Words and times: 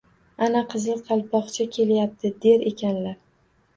—Ana, 0.45 0.61
Qizil 0.71 1.03
Qalpoqcha 1.09 1.67
kelyapti!— 1.75 2.33
der 2.47 2.67
ekanlar 2.73 3.19